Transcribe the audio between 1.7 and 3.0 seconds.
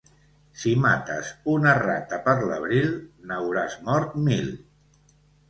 rata per l'abril,